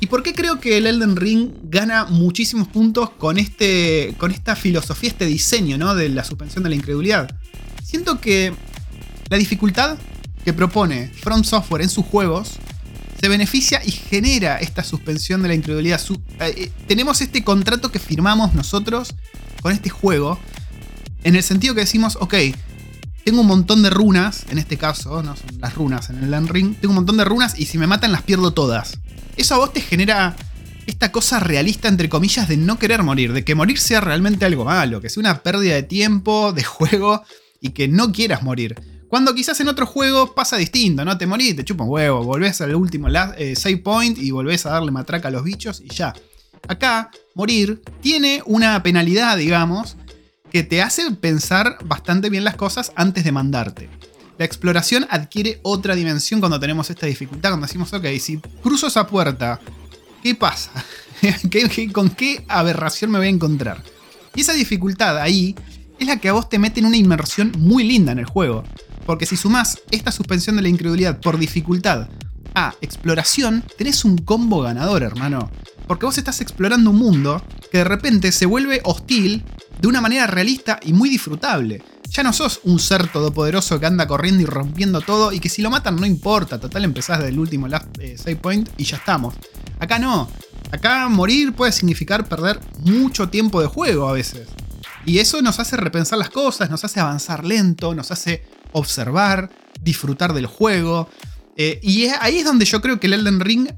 ¿Y 0.00 0.06
por 0.06 0.22
qué 0.22 0.34
creo 0.34 0.60
que 0.60 0.78
el 0.78 0.86
Elden 0.86 1.16
Ring 1.16 1.50
gana 1.64 2.06
muchísimos 2.06 2.68
puntos 2.68 3.10
con, 3.10 3.38
este, 3.38 4.14
con 4.18 4.30
esta 4.30 4.56
filosofía, 4.56 5.10
este 5.10 5.26
diseño 5.26 5.78
¿no? 5.78 5.94
de 5.94 6.08
la 6.08 6.24
suspensión 6.24 6.64
de 6.64 6.70
la 6.70 6.76
incredulidad? 6.76 7.34
Siento 7.82 8.20
que 8.20 8.52
la 9.28 9.36
dificultad 9.36 9.98
que 10.44 10.52
propone 10.52 11.08
From 11.08 11.44
Software 11.44 11.82
en 11.82 11.88
sus 11.88 12.04
juegos 12.04 12.58
se 13.24 13.28
beneficia 13.30 13.80
y 13.82 13.90
genera 13.90 14.58
esta 14.58 14.84
suspensión 14.84 15.40
de 15.40 15.48
la 15.48 15.54
incredulidad. 15.54 15.98
Eh, 16.40 16.54
eh, 16.58 16.72
tenemos 16.86 17.22
este 17.22 17.42
contrato 17.42 17.90
que 17.90 17.98
firmamos 17.98 18.52
nosotros 18.52 19.14
con 19.62 19.72
este 19.72 19.88
juego, 19.88 20.38
en 21.22 21.34
el 21.34 21.42
sentido 21.42 21.74
que 21.74 21.80
decimos, 21.80 22.18
ok, 22.20 22.34
tengo 23.24 23.40
un 23.40 23.46
montón 23.46 23.82
de 23.82 23.88
runas, 23.88 24.44
en 24.50 24.58
este 24.58 24.76
caso, 24.76 25.22
no 25.22 25.34
son 25.36 25.58
las 25.58 25.74
runas 25.74 26.10
en 26.10 26.18
el 26.18 26.24
Elden 26.24 26.48
Ring, 26.48 26.74
tengo 26.78 26.90
un 26.90 26.96
montón 26.96 27.16
de 27.16 27.24
runas 27.24 27.58
y 27.58 27.64
si 27.64 27.78
me 27.78 27.86
matan 27.86 28.12
las 28.12 28.20
pierdo 28.20 28.52
todas 28.52 28.98
eso 29.38 29.54
a 29.54 29.58
vos 29.58 29.72
te 29.72 29.80
genera 29.80 30.36
esta 30.86 31.10
cosa 31.10 31.40
realista, 31.40 31.88
entre 31.88 32.10
comillas, 32.10 32.46
de 32.46 32.58
no 32.58 32.78
querer 32.78 33.02
morir, 33.04 33.32
de 33.32 33.42
que 33.42 33.54
morir 33.54 33.78
sea 33.78 34.02
realmente 34.02 34.44
algo 34.44 34.66
malo, 34.66 35.00
que 35.00 35.08
sea 35.08 35.22
una 35.22 35.42
pérdida 35.42 35.76
de 35.76 35.82
tiempo, 35.82 36.52
de 36.52 36.62
juego 36.62 37.22
y 37.62 37.70
que 37.70 37.88
no 37.88 38.12
quieras 38.12 38.42
morir. 38.42 38.76
Cuando 39.14 39.32
quizás 39.32 39.60
en 39.60 39.68
otro 39.68 39.86
juego 39.86 40.34
pasa 40.34 40.56
distinto, 40.56 41.04
¿no? 41.04 41.16
Te 41.16 41.24
morís, 41.24 41.54
te 41.54 41.64
chupa 41.64 41.84
un 41.84 41.90
huevo, 41.90 42.24
volvés 42.24 42.60
al 42.60 42.74
último 42.74 43.06
eh, 43.08 43.54
save 43.54 43.76
point 43.76 44.18
y 44.18 44.32
volvés 44.32 44.66
a 44.66 44.70
darle 44.70 44.90
matraca 44.90 45.28
a 45.28 45.30
los 45.30 45.44
bichos 45.44 45.80
y 45.80 45.94
ya. 45.94 46.12
Acá, 46.66 47.12
morir 47.36 47.80
tiene 48.00 48.42
una 48.44 48.82
penalidad, 48.82 49.36
digamos, 49.36 49.96
que 50.50 50.64
te 50.64 50.82
hace 50.82 51.12
pensar 51.12 51.78
bastante 51.84 52.28
bien 52.28 52.42
las 52.42 52.56
cosas 52.56 52.90
antes 52.96 53.22
de 53.22 53.30
mandarte 53.30 53.88
la 54.36 54.44
exploración 54.44 55.06
adquiere 55.08 55.60
otra 55.62 55.94
dimensión 55.94 56.40
cuando 56.40 56.58
tenemos 56.58 56.90
esta 56.90 57.06
dificultad, 57.06 57.50
cuando 57.50 57.68
decimos, 57.68 57.92
ok, 57.92 58.06
si 58.18 58.38
cruzo 58.64 58.88
esa 58.88 59.06
puerta, 59.06 59.60
¿qué 60.24 60.34
pasa? 60.34 60.72
con 61.92 62.10
qué 62.10 62.44
aberración 62.48 63.12
me 63.12 63.18
voy 63.18 63.28
a 63.28 63.30
encontrar? 63.30 63.80
Y 64.34 64.40
esa 64.40 64.54
dificultad 64.54 65.18
ahí 65.18 65.54
es 66.00 66.08
la 66.08 66.18
que 66.18 66.30
a 66.30 66.32
vos 66.32 66.48
te 66.48 66.58
mete 66.58 66.80
en 66.80 66.86
una 66.86 66.96
inmersión 66.96 67.52
muy 67.58 67.84
linda 67.84 68.10
en 68.10 68.18
el 68.18 68.24
juego. 68.24 68.64
Porque 69.06 69.26
si 69.26 69.36
sumás 69.36 69.80
esta 69.90 70.12
suspensión 70.12 70.56
de 70.56 70.62
la 70.62 70.68
incredulidad 70.68 71.20
por 71.20 71.38
dificultad 71.38 72.08
a 72.54 72.74
exploración, 72.80 73.64
tenés 73.76 74.04
un 74.04 74.18
combo 74.18 74.62
ganador, 74.62 75.02
hermano. 75.02 75.50
Porque 75.86 76.06
vos 76.06 76.16
estás 76.18 76.40
explorando 76.40 76.90
un 76.90 76.96
mundo 76.96 77.42
que 77.70 77.78
de 77.78 77.84
repente 77.84 78.32
se 78.32 78.46
vuelve 78.46 78.80
hostil 78.84 79.44
de 79.80 79.88
una 79.88 80.00
manera 80.00 80.26
realista 80.26 80.80
y 80.82 80.92
muy 80.92 81.10
disfrutable. 81.10 81.82
Ya 82.10 82.22
no 82.22 82.32
sos 82.32 82.60
un 82.64 82.78
ser 82.78 83.08
todopoderoso 83.08 83.80
que 83.80 83.86
anda 83.86 84.06
corriendo 84.06 84.42
y 84.42 84.46
rompiendo 84.46 85.00
todo 85.00 85.32
y 85.32 85.40
que 85.40 85.48
si 85.48 85.62
lo 85.62 85.70
matan 85.70 85.96
no 85.96 86.06
importa, 86.06 86.60
total 86.60 86.84
empezás 86.84 87.18
del 87.22 87.38
último 87.38 87.66
last 87.66 87.88
eh, 87.98 88.16
save 88.16 88.36
point 88.36 88.68
y 88.78 88.84
ya 88.84 88.98
estamos. 88.98 89.34
Acá 89.80 89.98
no. 89.98 90.28
Acá 90.70 91.08
morir 91.08 91.52
puede 91.52 91.72
significar 91.72 92.26
perder 92.28 92.60
mucho 92.80 93.28
tiempo 93.28 93.60
de 93.60 93.66
juego 93.66 94.08
a 94.08 94.12
veces. 94.12 94.48
Y 95.04 95.18
eso 95.18 95.42
nos 95.42 95.60
hace 95.60 95.76
repensar 95.76 96.18
las 96.18 96.30
cosas, 96.30 96.70
nos 96.70 96.84
hace 96.84 97.00
avanzar 97.00 97.44
lento, 97.44 97.94
nos 97.94 98.10
hace 98.10 98.44
observar, 98.74 99.50
disfrutar 99.80 100.34
del 100.34 100.46
juego. 100.46 101.08
Eh, 101.56 101.80
y 101.82 102.08
ahí 102.20 102.38
es 102.38 102.44
donde 102.44 102.66
yo 102.66 102.82
creo 102.82 103.00
que 103.00 103.06
el 103.06 103.14
Elden 103.14 103.40
Ring 103.40 103.68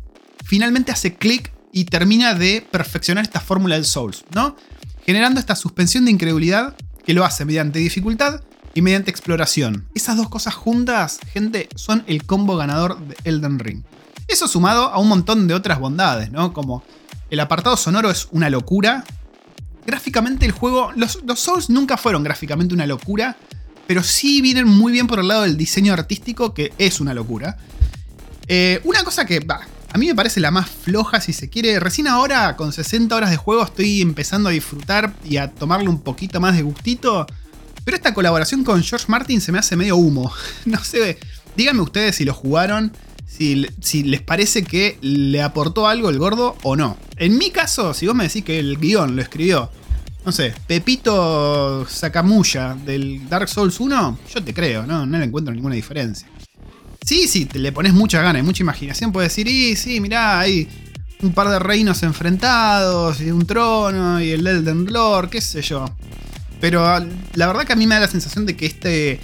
finalmente 0.44 0.92
hace 0.92 1.14
clic 1.14 1.52
y 1.72 1.84
termina 1.84 2.34
de 2.34 2.66
perfeccionar 2.70 3.22
esta 3.22 3.40
fórmula 3.40 3.76
del 3.76 3.84
Souls, 3.84 4.24
¿no? 4.34 4.56
Generando 5.04 5.38
esta 5.38 5.54
suspensión 5.54 6.04
de 6.04 6.10
incredulidad 6.10 6.74
que 7.04 7.14
lo 7.14 7.24
hace 7.24 7.44
mediante 7.44 7.78
dificultad 7.78 8.40
y 8.74 8.82
mediante 8.82 9.10
exploración. 9.10 9.86
Esas 9.94 10.16
dos 10.16 10.28
cosas 10.28 10.54
juntas, 10.54 11.18
gente, 11.32 11.68
son 11.74 12.04
el 12.06 12.24
combo 12.24 12.56
ganador 12.56 12.98
de 12.98 13.16
Elden 13.24 13.58
Ring. 13.58 13.82
Eso 14.28 14.48
sumado 14.48 14.84
a 14.84 14.98
un 14.98 15.08
montón 15.08 15.46
de 15.46 15.54
otras 15.54 15.78
bondades, 15.78 16.32
¿no? 16.32 16.52
Como 16.52 16.82
el 17.30 17.40
apartado 17.40 17.76
sonoro 17.76 18.10
es 18.10 18.28
una 18.32 18.50
locura. 18.50 19.04
Gráficamente 19.86 20.46
el 20.46 20.52
juego, 20.52 20.92
los, 20.96 21.20
Souls 21.36 21.70
nunca 21.70 21.96
fueron 21.96 22.24
gráficamente 22.24 22.74
una 22.74 22.86
locura, 22.86 23.36
pero 23.86 24.02
sí 24.02 24.40
vienen 24.40 24.66
muy 24.66 24.92
bien 24.92 25.06
por 25.06 25.20
el 25.20 25.28
lado 25.28 25.42
del 25.42 25.56
diseño 25.56 25.92
artístico, 25.92 26.54
que 26.54 26.72
es 26.78 27.00
una 27.00 27.14
locura. 27.14 27.56
Eh, 28.48 28.80
una 28.84 29.02
cosa 29.04 29.24
que, 29.26 29.40
va, 29.40 29.60
a 29.92 29.98
mí 29.98 30.06
me 30.06 30.14
parece 30.14 30.40
la 30.40 30.50
más 30.50 30.68
floja 30.68 31.20
si 31.20 31.32
se 31.32 31.48
quiere. 31.48 31.78
Recién 31.80 32.06
ahora, 32.06 32.56
con 32.56 32.72
60 32.72 33.14
horas 33.14 33.30
de 33.30 33.36
juego, 33.36 33.64
estoy 33.64 34.02
empezando 34.02 34.48
a 34.48 34.52
disfrutar 34.52 35.14
y 35.24 35.36
a 35.36 35.50
tomarle 35.50 35.88
un 35.88 36.00
poquito 36.00 36.40
más 36.40 36.54
de 36.56 36.62
gustito. 36.62 37.26
Pero 37.84 37.96
esta 37.96 38.14
colaboración 38.14 38.64
con 38.64 38.82
George 38.82 39.06
Martin 39.08 39.40
se 39.40 39.52
me 39.52 39.58
hace 39.58 39.76
medio 39.76 39.96
humo. 39.96 40.32
No 40.64 40.82
sé, 40.82 41.18
díganme 41.56 41.82
ustedes 41.82 42.16
si 42.16 42.24
lo 42.24 42.34
jugaron, 42.34 42.92
si, 43.26 43.66
si, 43.80 44.02
les 44.02 44.20
parece 44.20 44.64
que 44.64 44.98
le 45.00 45.42
aportó 45.42 45.86
algo 45.86 46.10
el 46.10 46.18
gordo 46.18 46.56
o 46.62 46.74
no. 46.74 46.98
En 47.16 47.38
mi 47.38 47.50
caso, 47.50 47.94
si 47.94 48.06
vos 48.06 48.16
me 48.16 48.24
decís 48.24 48.44
que 48.44 48.58
el 48.58 48.78
guion 48.78 49.14
lo 49.14 49.22
escribió, 49.22 49.70
no 50.26 50.32
sé, 50.32 50.52
Pepito 50.66 51.86
Sakamuya 51.88 52.74
del 52.74 53.28
Dark 53.28 53.48
Souls 53.48 53.78
1, 53.78 54.18
yo 54.34 54.42
te 54.42 54.52
creo, 54.52 54.84
no, 54.84 55.06
no 55.06 55.18
le 55.18 55.24
encuentro 55.24 55.54
ninguna 55.54 55.76
diferencia. 55.76 56.26
Sí, 57.00 57.28
sí, 57.28 57.44
te 57.44 57.60
le 57.60 57.70
pones 57.70 57.94
mucha 57.94 58.20
gana 58.20 58.40
y 58.40 58.42
mucha 58.42 58.64
imaginación, 58.64 59.12
puedes 59.12 59.30
decir, 59.30 59.46
y 59.46 59.76
sí, 59.76 60.00
mirá, 60.00 60.40
hay 60.40 60.68
un 61.22 61.32
par 61.32 61.48
de 61.48 61.60
reinos 61.60 62.02
enfrentados 62.02 63.20
y 63.20 63.30
un 63.30 63.46
trono 63.46 64.20
y 64.20 64.32
el 64.32 64.44
Elden 64.44 64.92
Lord, 64.92 65.30
qué 65.30 65.40
sé 65.40 65.62
yo. 65.62 65.84
Pero 66.60 66.82
la 67.34 67.46
verdad 67.46 67.64
que 67.64 67.74
a 67.74 67.76
mí 67.76 67.86
me 67.86 67.94
da 67.94 68.00
la 68.00 68.08
sensación 68.08 68.46
de 68.46 68.56
que 68.56 68.66
este, 68.66 69.20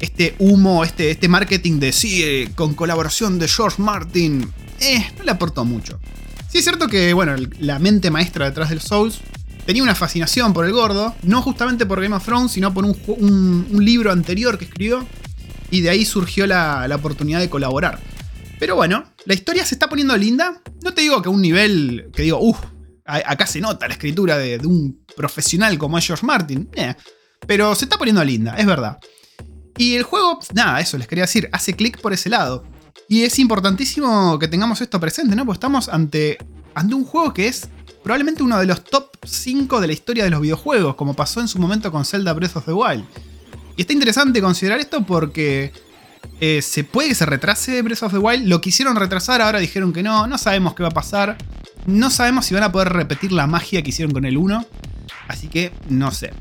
este 0.00 0.36
humo, 0.38 0.84
este, 0.84 1.10
este 1.10 1.26
marketing 1.26 1.80
de 1.80 1.90
sí, 1.90 2.22
eh, 2.22 2.50
con 2.54 2.74
colaboración 2.74 3.40
de 3.40 3.48
George 3.48 3.82
Martin, 3.82 4.48
eh, 4.78 5.04
no 5.18 5.24
le 5.24 5.30
aportó 5.32 5.64
mucho. 5.64 5.98
Sí 6.48 6.58
es 6.58 6.64
cierto 6.64 6.86
que, 6.86 7.12
bueno, 7.14 7.34
la 7.58 7.80
mente 7.80 8.12
maestra 8.12 8.44
detrás 8.44 8.70
del 8.70 8.80
Souls 8.80 9.20
tenía 9.66 9.82
una 9.82 9.94
fascinación 9.94 10.52
por 10.52 10.64
el 10.64 10.72
gordo, 10.72 11.14
no 11.22 11.42
justamente 11.42 11.84
por 11.84 12.00
Game 12.00 12.14
of 12.14 12.24
Thrones, 12.24 12.52
sino 12.52 12.72
por 12.72 12.84
un, 12.84 13.66
libro 13.80 14.12
anterior 14.12 14.56
que 14.56 14.64
escribió, 14.64 15.04
y 15.70 15.80
de 15.80 15.90
ahí 15.90 16.04
surgió 16.04 16.46
la, 16.46 16.88
oportunidad 16.94 17.40
de 17.40 17.50
colaborar. 17.50 17.98
Pero 18.58 18.76
bueno, 18.76 19.04
la 19.26 19.34
historia 19.34 19.66
se 19.66 19.74
está 19.74 19.88
poniendo 19.88 20.16
linda. 20.16 20.62
No 20.82 20.94
te 20.94 21.02
digo 21.02 21.20
que 21.20 21.28
a 21.28 21.32
un 21.32 21.42
nivel 21.42 22.08
que 22.14 22.22
digo, 22.22 22.38
uff, 22.40 22.58
acá 23.04 23.46
se 23.46 23.60
nota 23.60 23.86
la 23.86 23.94
escritura 23.94 24.38
de, 24.38 24.58
un 24.64 25.04
profesional 25.14 25.76
como 25.76 25.98
es 25.98 26.06
George 26.06 26.24
Martin. 26.24 26.70
Eh, 26.72 26.94
pero 27.46 27.74
se 27.74 27.84
está 27.84 27.98
poniendo 27.98 28.24
linda, 28.24 28.54
es 28.56 28.64
verdad. 28.64 28.98
Y 29.76 29.94
el 29.94 30.04
juego, 30.04 30.38
nada, 30.54 30.80
eso 30.80 30.96
les 30.96 31.06
quería 31.06 31.24
decir, 31.24 31.50
hace 31.52 31.74
clic 31.74 32.00
por 32.00 32.14
ese 32.14 32.30
lado. 32.30 32.64
Y 33.08 33.24
es 33.24 33.38
importantísimo 33.38 34.38
que 34.38 34.48
tengamos 34.48 34.80
esto 34.80 34.98
presente, 34.98 35.36
¿no? 35.36 35.44
Porque 35.44 35.56
estamos 35.56 35.88
ante, 35.88 36.38
ante 36.74 36.94
un 36.94 37.04
juego 37.04 37.34
que 37.34 37.48
es 37.48 37.68
probablemente 38.06 38.44
uno 38.44 38.56
de 38.60 38.66
los 38.66 38.84
top 38.84 39.16
5 39.24 39.80
de 39.80 39.88
la 39.88 39.92
historia 39.92 40.22
de 40.22 40.30
los 40.30 40.40
videojuegos, 40.40 40.94
como 40.94 41.14
pasó 41.14 41.40
en 41.40 41.48
su 41.48 41.58
momento 41.58 41.90
con 41.90 42.04
Zelda 42.04 42.32
Breath 42.34 42.56
of 42.56 42.64
the 42.64 42.72
Wild. 42.72 43.04
Y 43.76 43.80
está 43.80 43.94
interesante 43.94 44.40
considerar 44.40 44.78
esto 44.78 45.04
porque 45.04 45.72
eh, 46.40 46.62
se 46.62 46.84
puede 46.84 47.08
que 47.08 47.16
se 47.16 47.26
retrase 47.26 47.82
Breath 47.82 48.04
of 48.04 48.12
the 48.12 48.18
Wild. 48.18 48.46
Lo 48.46 48.60
quisieron 48.60 48.94
retrasar, 48.94 49.42
ahora 49.42 49.58
dijeron 49.58 49.92
que 49.92 50.04
no, 50.04 50.28
no 50.28 50.38
sabemos 50.38 50.76
qué 50.76 50.84
va 50.84 50.90
a 50.90 50.92
pasar. 50.92 51.36
No 51.86 52.08
sabemos 52.10 52.46
si 52.46 52.54
van 52.54 52.62
a 52.62 52.70
poder 52.70 52.92
repetir 52.92 53.32
la 53.32 53.48
magia 53.48 53.82
que 53.82 53.88
hicieron 53.88 54.14
con 54.14 54.24
el 54.24 54.36
1. 54.36 54.64
Así 55.26 55.48
que 55.48 55.72
no 55.88 56.12
sé. 56.12 56.32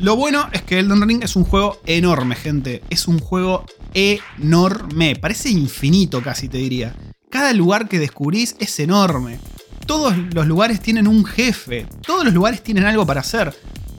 Lo 0.00 0.16
bueno 0.16 0.50
es 0.52 0.60
que 0.60 0.78
Elden 0.78 1.08
Ring 1.08 1.24
es 1.24 1.36
un 1.36 1.44
juego 1.44 1.80
enorme, 1.86 2.36
gente. 2.36 2.82
Es 2.90 3.08
un 3.08 3.18
juego 3.18 3.64
enorme. 3.94 5.16
Parece 5.16 5.48
infinito 5.48 6.20
casi, 6.20 6.50
te 6.50 6.58
diría. 6.58 6.94
Cada 7.30 7.54
lugar 7.54 7.88
que 7.88 7.98
descubrís 7.98 8.56
es 8.58 8.78
enorme 8.78 9.38
todos 9.86 10.16
los 10.32 10.46
lugares 10.46 10.80
tienen 10.80 11.06
un 11.06 11.24
jefe, 11.24 11.86
todos 12.04 12.24
los 12.24 12.34
lugares 12.34 12.62
tienen 12.62 12.84
algo 12.84 13.06
para 13.06 13.20
hacer. 13.20 13.54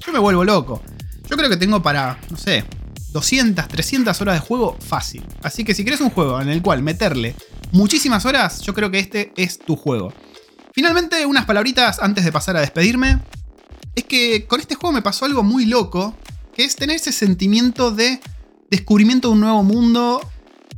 Yo 0.06 0.12
me 0.12 0.20
vuelvo 0.20 0.44
loco. 0.44 0.82
Yo 1.30 1.38
creo 1.38 1.50
que 1.50 1.58
tengo 1.58 1.82
para, 1.82 2.20
no 2.30 2.38
sé, 2.38 2.66
200, 3.12 3.68
300 3.68 4.22
horas 4.22 4.36
de 4.36 4.40
juego 4.40 4.78
fácil. 4.80 5.24
Así 5.42 5.64
que 5.64 5.74
si 5.74 5.84
quieres 5.84 6.02
un 6.02 6.10
juego 6.10 6.42
en 6.42 6.50
el 6.50 6.62
cual 6.62 6.84
meterle 6.84 7.36
muchísimas 7.72 8.26
horas, 8.26 8.62
yo 8.62 8.74
creo 8.74 8.92
que 8.92 9.00
este 9.00 9.34
es 9.36 9.58
tu 9.58 9.76
juego. 9.76 10.14
Finalmente, 10.74 11.26
unas 11.26 11.46
palabritas 11.46 12.00
antes 12.00 12.26
de 12.26 12.32
pasar 12.32 12.58
a 12.58 12.62
despedirme. 12.62 13.20
Es 13.96 14.04
que 14.04 14.46
con 14.46 14.60
este 14.60 14.76
juego 14.76 14.92
me 14.92 15.02
pasó 15.02 15.26
algo 15.26 15.42
muy 15.42 15.66
loco, 15.66 16.16
que 16.54 16.66
es 16.66 16.76
tener 16.76 16.98
ese 16.98 17.14
sentimiento 17.14 17.92
de 17.92 18.20
descubrimiento 18.70 19.30
de 19.30 19.34
un 19.36 19.40
nuevo 19.40 19.64
mundo, 19.64 20.20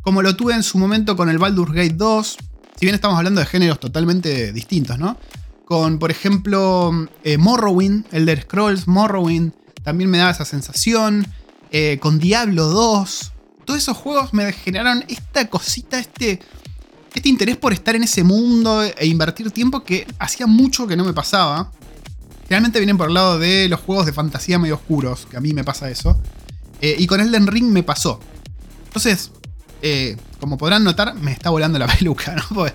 como 0.02 0.22
lo 0.22 0.36
tuve 0.36 0.54
en 0.54 0.62
su 0.62 0.78
momento 0.78 1.18
con 1.18 1.30
el 1.30 1.40
Baldur's 1.40 1.74
Gate 1.74 1.96
2, 1.96 2.38
si 2.78 2.86
bien 2.86 2.96
estamos 2.96 3.18
hablando 3.18 3.42
de 3.42 3.48
géneros 3.48 3.80
totalmente 3.80 4.54
distintos, 4.54 4.98
¿no? 4.98 5.18
Con, 5.66 6.00
por 6.00 6.12
ejemplo, 6.12 6.92
eh, 7.24 7.38
Morrowind, 7.38 8.06
Elder 8.12 8.44
Scrolls, 8.44 8.88
Morrowind, 8.88 9.52
también 9.84 10.10
me 10.10 10.18
daba 10.18 10.32
esa 10.32 10.46
sensación. 10.46 11.28
Eh, 11.72 11.98
con 12.00 12.20
Diablo 12.20 12.66
2. 12.68 13.32
Todos 13.66 13.80
esos 13.80 13.98
juegos 13.98 14.34
me 14.34 14.52
generaron 14.54 15.04
esta 15.10 15.50
cosita, 15.50 16.00
este, 16.00 16.40
este 17.14 17.28
interés 17.28 17.58
por 17.58 17.74
estar 17.74 17.96
en 17.96 18.04
ese 18.04 18.24
mundo 18.24 18.84
e 18.84 19.06
invertir 19.06 19.52
tiempo 19.52 19.84
que 19.84 20.08
hacía 20.20 20.48
mucho 20.48 20.88
que 20.88 20.96
no 20.96 21.04
me 21.04 21.14
pasaba. 21.14 21.72
Realmente 22.50 22.80
vienen 22.80 22.98
por 22.98 23.10
el 23.10 23.14
lado 23.14 23.38
de 23.40 23.68
los 23.68 23.82
juegos 23.82 24.06
de 24.06 24.14
fantasía 24.14 24.58
medio 24.58 24.76
oscuros, 24.76 25.28
que 25.30 25.36
a 25.36 25.42
mí 25.42 25.54
me 25.54 25.66
pasa 25.66 25.90
eso. 25.90 26.18
Eh, 26.80 26.96
y 26.98 27.08
con 27.08 27.20
Elden 27.20 27.48
Ring 27.48 27.66
me 27.66 27.84
pasó. 27.84 28.22
Entonces, 28.86 29.32
eh, 29.82 30.18
como 30.40 30.58
podrán 30.58 30.84
notar, 30.84 31.16
me 31.16 31.32
está 31.32 31.50
volando 31.50 31.80
la 31.80 31.88
peluca, 31.98 32.36
¿no? 32.36 32.66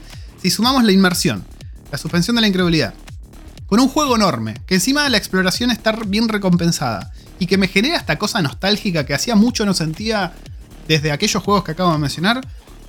si 0.41 0.51
sumamos 0.51 0.85
la 0.85 0.93
inmersión, 0.93 1.45
la 1.91 1.99
suspensión 1.99 2.37
de 2.37 2.43
la 2.43 2.49
incredulidad, 2.49 2.95
con 3.67 3.81
un 3.81 3.89
juego 3.89 4.17
enorme, 4.17 4.61
que 4.67 4.75
encima 4.75 5.05
de 5.05 5.11
la 5.11 5.17
exploración 5.17 5.71
está 5.71 5.93
bien 5.93 6.29
recompensada, 6.29 7.13
y 7.39 7.47
que 7.47 7.59
me 7.59 7.69
genera 7.69 7.97
esta 7.97 8.19
cosa 8.19 8.41
nostálgica 8.43 9.07
que 9.07 9.15
hacía 9.15 9.35
mucho 9.35 9.65
no 9.65 9.75
sentía 9.75 10.33
desde 10.87 11.11
aquellos 11.11 11.43
juegos 11.43 11.65
que 11.65 11.73
acabo 11.73 11.93
de 11.93 11.99
mencionar, 11.99 12.41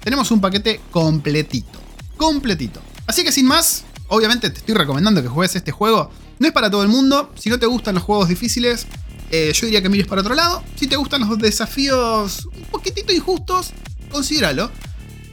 tenemos 0.04 0.30
un 0.32 0.42
paquete 0.42 0.82
completito. 0.92 1.80
Completito. 2.18 2.82
Así 3.08 3.24
que 3.24 3.32
sin 3.32 3.46
más, 3.46 3.84
obviamente 4.10 4.50
te 4.50 4.60
estoy 4.60 4.76
recomendando 4.76 5.22
que 5.22 5.28
juegues 5.28 5.56
este 5.56 5.72
juego. 5.72 6.12
No 6.40 6.48
es 6.48 6.54
para 6.54 6.70
todo 6.70 6.84
el 6.84 6.90
mundo, 6.90 7.32
si 7.36 7.50
no 7.50 7.58
te 7.60 7.66
gustan 7.66 7.96
los 7.96 8.04
juegos 8.04 8.28
difíciles, 8.28 8.86
eh, 9.32 9.52
yo 9.54 9.66
diría 9.66 9.82
que 9.82 9.90
mires 9.90 10.08
para 10.08 10.22
otro 10.22 10.36
lado. 10.36 10.64
Si 10.76 10.88
te 10.88 10.96
gustan 10.96 11.22
los 11.22 11.40
desafíos 11.40 12.46
un 12.46 12.66
poquitito 12.66 13.14
injustos, 13.14 13.72
considéralo. 14.14 14.72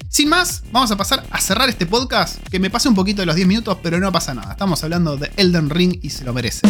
Sin 0.09 0.29
más, 0.29 0.65
vamos 0.73 0.91
a 0.91 0.97
pasar 0.97 1.25
a 1.31 1.41
cerrar 1.41 1.69
este 1.69 1.87
podcast, 1.87 2.45
que 2.49 2.59
me 2.59 2.69
pase 2.69 2.89
un 2.89 2.97
poquito 2.97 3.23
de 3.23 3.27
los 3.27 3.37
10 3.37 3.47
minutos, 3.47 3.79
pero 3.81 4.01
no 4.01 4.11
pasa 4.11 4.35
nada. 4.35 4.51
Estamos 4.51 4.83
hablando 4.83 5.17
de 5.17 5.31
Elden 5.37 5.71
Ring 5.71 6.01
y 6.03 6.11
se 6.11 6.25
lo 6.25 6.33
merece. 6.33 6.63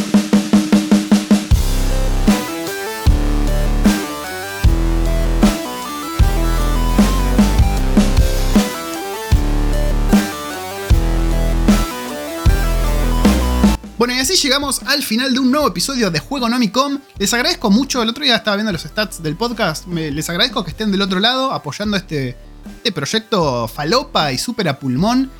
Y 14.20 14.22
así 14.22 14.34
llegamos 14.34 14.82
al 14.82 15.02
final 15.02 15.32
de 15.32 15.40
un 15.40 15.50
nuevo 15.50 15.66
episodio 15.66 16.10
de 16.10 16.18
Juego 16.18 16.46
Nomicom. 16.46 16.98
Les 17.16 17.32
agradezco 17.32 17.70
mucho, 17.70 18.02
el 18.02 18.10
otro 18.10 18.22
día 18.22 18.36
estaba 18.36 18.56
viendo 18.56 18.70
los 18.70 18.82
stats 18.82 19.22
del 19.22 19.34
podcast, 19.34 19.86
les 19.86 20.28
agradezco 20.28 20.62
que 20.62 20.72
estén 20.72 20.92
del 20.92 21.00
otro 21.00 21.20
lado 21.20 21.52
apoyando 21.52 21.96
este, 21.96 22.36
este 22.76 22.92
proyecto 22.92 23.66
falopa 23.66 24.30
y 24.30 24.36
súper 24.36 24.68
a 24.68 24.78
pulmón. 24.78 25.30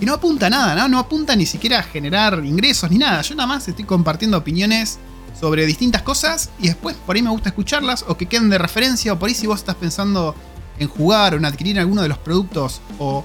Y 0.00 0.06
no 0.06 0.14
apunta 0.14 0.46
a 0.46 0.50
nada, 0.50 0.74
¿no? 0.74 0.88
No 0.88 0.98
apunta 0.98 1.36
ni 1.36 1.44
siquiera 1.44 1.80
a 1.80 1.82
generar 1.82 2.42
ingresos 2.42 2.90
ni 2.90 2.96
nada. 2.96 3.20
Yo 3.20 3.34
nada 3.34 3.46
más 3.46 3.68
estoy 3.68 3.84
compartiendo 3.84 4.38
opiniones 4.38 4.98
sobre 5.38 5.66
distintas 5.66 6.00
cosas 6.00 6.48
y 6.60 6.68
después 6.68 6.96
por 7.04 7.16
ahí 7.16 7.22
me 7.22 7.28
gusta 7.28 7.50
escucharlas 7.50 8.06
o 8.08 8.16
que 8.16 8.24
queden 8.24 8.48
de 8.48 8.56
referencia 8.56 9.12
o 9.12 9.18
por 9.18 9.28
ahí 9.28 9.34
si 9.34 9.48
vos 9.48 9.58
estás 9.58 9.74
pensando 9.74 10.34
en 10.78 10.88
jugar 10.88 11.34
o 11.34 11.36
en 11.36 11.44
adquirir 11.44 11.78
alguno 11.78 12.00
de 12.00 12.08
los 12.08 12.16
productos 12.16 12.80
o 12.98 13.22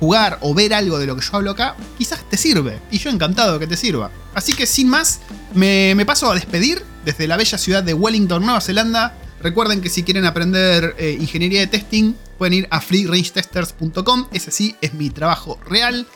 jugar 0.00 0.38
o 0.40 0.54
ver 0.54 0.74
algo 0.74 0.98
de 0.98 1.06
lo 1.06 1.16
que 1.16 1.22
yo 1.22 1.30
hablo 1.36 1.50
acá, 1.52 1.76
quizás 1.96 2.28
te 2.28 2.36
sirve. 2.36 2.80
Y 2.90 2.98
yo 2.98 3.10
encantado 3.10 3.58
que 3.58 3.66
te 3.66 3.76
sirva. 3.76 4.10
Así 4.34 4.52
que 4.52 4.66
sin 4.66 4.88
más, 4.88 5.20
me, 5.54 6.04
paso 6.06 6.30
a 6.30 6.34
despedir 6.34 6.82
desde 7.04 7.26
la 7.26 7.36
bella 7.36 7.58
ciudad 7.58 7.82
de 7.82 7.94
Wellington, 7.94 8.44
Nueva 8.44 8.60
Zelanda. 8.60 9.16
Recuerden 9.40 9.80
que 9.80 9.88
si 9.88 10.02
quieren 10.02 10.24
aprender 10.24 10.94
eh, 10.98 11.16
ingeniería 11.20 11.60
de 11.60 11.66
testing, 11.66 12.14
pueden 12.38 12.54
ir 12.54 12.68
a 12.70 12.80
freerangetesters.com. 12.80 14.26
Ese 14.32 14.50
sí 14.50 14.74
es 14.80 14.94
mi 14.94 15.10
trabajo 15.10 15.58
real. 15.68 16.06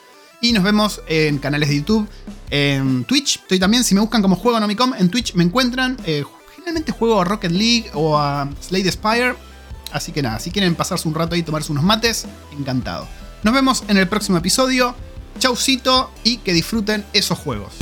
Y 0.40 0.52
nos 0.52 0.62
vemos 0.62 1.02
en 1.08 1.38
canales 1.38 1.68
de 1.68 1.76
YouTube, 1.76 2.08
en 2.50 3.04
Twitch. 3.04 3.36
Estoy 3.36 3.58
también, 3.58 3.82
si 3.82 3.94
me 3.94 4.00
buscan 4.00 4.22
como 4.22 4.36
Juego 4.36 4.60
Nomicom, 4.60 4.94
en 4.94 5.08
Twitch 5.10 5.34
me 5.34 5.44
encuentran. 5.44 5.96
Eh, 6.06 6.24
generalmente 6.54 6.92
juego 6.92 7.20
a 7.20 7.24
Rocket 7.24 7.50
League 7.50 7.90
o 7.94 8.16
a 8.16 8.48
Slade 8.60 8.92
Spire. 8.92 9.34
Así 9.92 10.12
que 10.12 10.22
nada, 10.22 10.38
si 10.38 10.50
quieren 10.50 10.74
pasarse 10.74 11.08
un 11.08 11.14
rato 11.14 11.34
ahí 11.34 11.40
y 11.40 11.44
tomarse 11.44 11.72
unos 11.72 11.84
mates, 11.84 12.26
encantado. 12.56 13.08
Nos 13.42 13.54
vemos 13.54 13.84
en 13.88 13.96
el 13.96 14.08
próximo 14.08 14.38
episodio. 14.38 14.94
Chaucito 15.38 16.10
y 16.24 16.38
que 16.38 16.52
disfruten 16.52 17.04
esos 17.12 17.38
juegos. 17.38 17.74